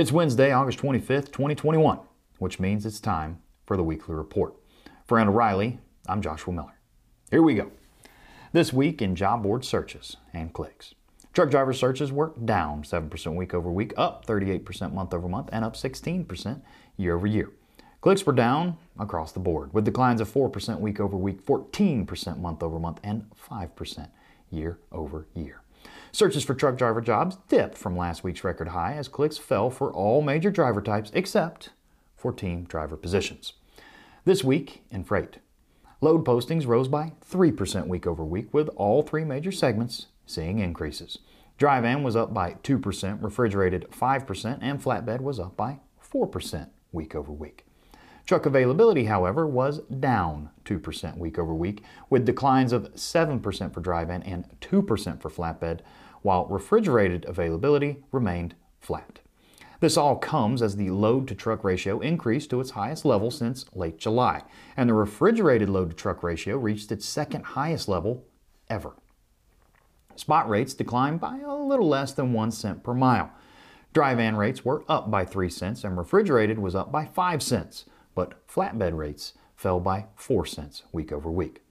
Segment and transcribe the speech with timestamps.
[0.00, 1.98] It's Wednesday, August 25th, 2021,
[2.38, 4.54] which means it's time for the weekly report.
[5.04, 6.78] For Randall-Reilly, I'm Joshua Miller.
[7.30, 7.70] Here we go.
[8.54, 10.94] This week in job board searches and clicks.
[11.34, 15.66] Truck driver searches were down 7% week over week, up 38% month over month, and
[15.66, 16.62] up 16%
[16.96, 17.50] year over year.
[18.00, 22.62] Clicks were down across the board, with declines of 4% week over week, 14% month
[22.62, 24.08] over month, and 5%
[24.50, 25.60] year over year.
[26.12, 29.92] Searches for truck driver jobs dipped from last week's record high as clicks fell for
[29.92, 31.70] all major driver types except
[32.16, 33.52] for team driver positions.
[34.24, 35.38] This week in freight,
[36.00, 41.18] load postings rose by 3% week over week, with all three major segments seeing increases.
[41.58, 47.14] Dry van was up by 2%, refrigerated 5%, and flatbed was up by 4% week
[47.14, 47.66] over week.
[48.30, 54.04] Truck availability, however, was down 2% week over week, with declines of 7% for dry
[54.04, 55.80] van and 2% for flatbed,
[56.22, 59.18] while refrigerated availability remained flat.
[59.80, 63.64] This all comes as the load to truck ratio increased to its highest level since
[63.74, 64.44] late July,
[64.76, 68.26] and the refrigerated load to truck ratio reached its second highest level
[68.68, 68.92] ever.
[70.14, 73.32] Spot rates declined by a little less than 1 cent per mile.
[73.92, 77.86] Dry van rates were up by 3 cents and refrigerated was up by 5 cents
[78.14, 81.62] but flatbed rates fell by 4 cents week over week.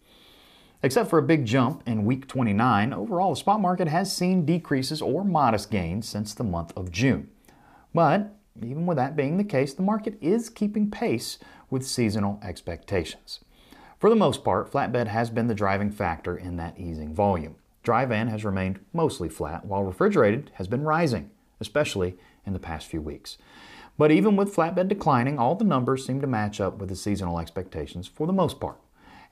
[0.81, 5.01] Except for a big jump in week 29, overall the spot market has seen decreases
[5.01, 7.29] or modest gains since the month of June.
[7.93, 11.37] But even with that being the case, the market is keeping pace
[11.69, 13.39] with seasonal expectations.
[13.99, 17.55] For the most part, flatbed has been the driving factor in that easing volume.
[17.83, 22.87] Dry van has remained mostly flat, while refrigerated has been rising, especially in the past
[22.87, 23.37] few weeks.
[24.00, 27.38] But even with flatbed declining, all the numbers seem to match up with the seasonal
[27.38, 28.80] expectations for the most part.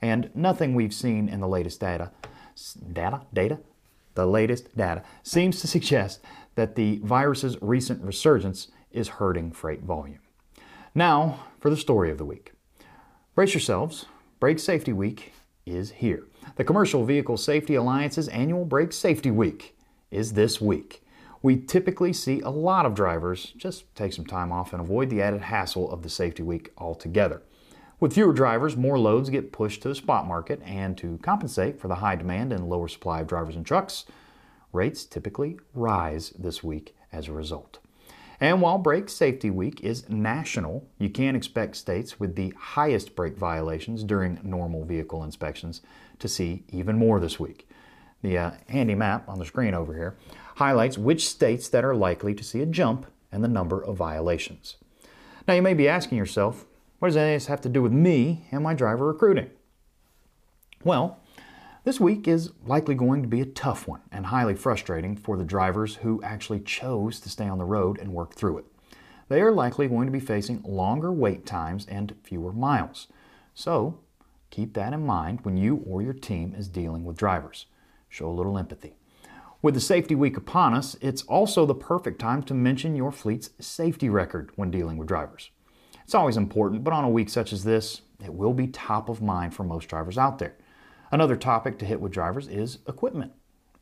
[0.02, 2.12] And nothing we've seen in the latest data,
[2.92, 3.60] data, data,
[4.14, 6.20] the latest data seems to suggest
[6.54, 10.20] that the virus's recent resurgence is hurting freight volume.
[10.94, 12.52] Now for the story of the week.
[13.34, 14.04] Brace yourselves,
[14.38, 15.32] Brake Safety Week
[15.64, 16.26] is here.
[16.56, 19.78] The Commercial Vehicle Safety Alliance's annual Brake Safety Week
[20.10, 21.02] is this week
[21.42, 25.22] we typically see a lot of drivers just take some time off and avoid the
[25.22, 27.42] added hassle of the safety week altogether.
[28.00, 31.88] With fewer drivers, more loads get pushed to the spot market, and to compensate for
[31.88, 34.04] the high demand and lower supply of drivers and trucks,
[34.72, 37.80] rates typically rise this week as a result.
[38.40, 43.36] And while Brake Safety Week is national, you can expect states with the highest brake
[43.36, 45.80] violations during normal vehicle inspections
[46.20, 47.67] to see even more this week.
[48.22, 50.16] The uh, handy map on the screen over here
[50.56, 54.76] highlights which states that are likely to see a jump and the number of violations.
[55.46, 56.66] Now, you may be asking yourself,
[56.98, 59.50] what does this have to do with me and my driver recruiting?
[60.84, 61.20] Well,
[61.84, 65.44] this week is likely going to be a tough one and highly frustrating for the
[65.44, 68.66] drivers who actually chose to stay on the road and work through it.
[69.28, 73.06] They are likely going to be facing longer wait times and fewer miles.
[73.54, 74.00] So,
[74.50, 77.66] keep that in mind when you or your team is dealing with drivers.
[78.08, 78.94] Show a little empathy.
[79.60, 83.50] With the safety week upon us, it's also the perfect time to mention your fleet's
[83.58, 85.50] safety record when dealing with drivers.
[86.04, 89.20] It's always important, but on a week such as this, it will be top of
[89.20, 90.56] mind for most drivers out there.
[91.10, 93.32] Another topic to hit with drivers is equipment.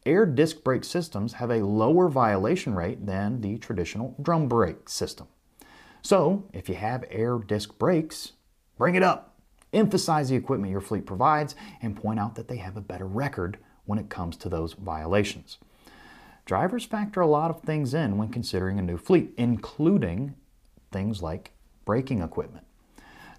[0.07, 5.27] Air disc brake systems have a lower violation rate than the traditional drum brake system.
[6.01, 8.33] So, if you have air disc brakes,
[8.79, 9.37] bring it up.
[9.73, 13.59] Emphasize the equipment your fleet provides and point out that they have a better record
[13.87, 15.59] when it comes to those violations.
[16.45, 20.35] Drivers factor a lot of things in when considering a new fleet, including
[20.93, 21.51] things like
[21.85, 22.65] braking equipment.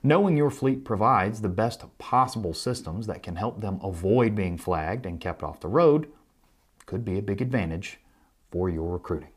[0.04, 5.06] Knowing your fleet provides the best possible systems that can help them avoid being flagged
[5.06, 6.12] and kept off the road
[6.86, 8.00] could be a big advantage
[8.52, 9.30] for your recruiting.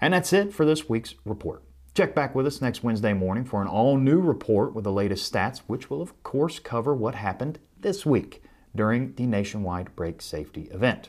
[0.00, 1.62] And that's it for this week's report.
[1.94, 5.30] Check back with us next Wednesday morning for an all new report with the latest
[5.30, 8.42] stats, which will, of course, cover what happened this week
[8.74, 11.08] during the nationwide brake safety event.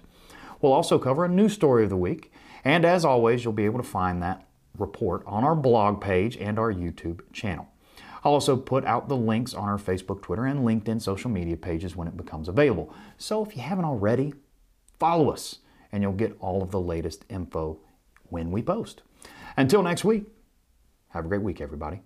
[0.62, 2.32] We'll also cover a news story of the week,
[2.64, 4.48] and as always, you'll be able to find that
[4.78, 7.68] report on our blog page and our YouTube channel.
[8.24, 11.96] I'll also put out the links on our Facebook, Twitter, and LinkedIn social media pages
[11.96, 12.94] when it becomes available.
[13.18, 14.34] So if you haven't already,
[15.00, 15.60] follow us
[15.92, 17.80] and you'll get all of the latest info
[18.30, 19.04] when we post.
[19.58, 20.24] Until next week,
[21.10, 22.02] have a great week, everybody.